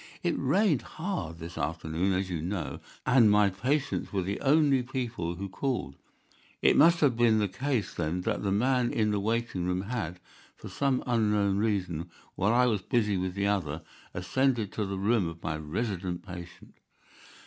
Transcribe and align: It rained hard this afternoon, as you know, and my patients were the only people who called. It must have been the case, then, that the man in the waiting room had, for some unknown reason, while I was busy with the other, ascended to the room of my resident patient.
It 0.23 0.33
rained 0.35 0.81
hard 0.81 1.37
this 1.37 1.59
afternoon, 1.59 2.13
as 2.13 2.27
you 2.27 2.41
know, 2.41 2.79
and 3.05 3.29
my 3.29 3.51
patients 3.51 4.11
were 4.11 4.23
the 4.23 4.41
only 4.41 4.81
people 4.81 5.35
who 5.35 5.47
called. 5.47 5.95
It 6.59 6.75
must 6.75 7.01
have 7.01 7.15
been 7.15 7.37
the 7.37 7.47
case, 7.47 7.93
then, 7.93 8.21
that 8.21 8.41
the 8.41 8.51
man 8.51 8.89
in 8.91 9.11
the 9.11 9.19
waiting 9.19 9.67
room 9.67 9.81
had, 9.83 10.19
for 10.55 10.69
some 10.69 11.03
unknown 11.05 11.59
reason, 11.59 12.09
while 12.33 12.51
I 12.51 12.65
was 12.65 12.81
busy 12.81 13.15
with 13.15 13.35
the 13.35 13.45
other, 13.45 13.83
ascended 14.11 14.71
to 14.71 14.87
the 14.87 14.97
room 14.97 15.27
of 15.27 15.43
my 15.43 15.55
resident 15.55 16.25
patient. 16.25 16.73